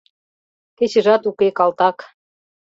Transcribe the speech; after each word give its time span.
—Кечыжат 0.77 1.23
уке, 1.29 1.47
калтак. 1.57 1.97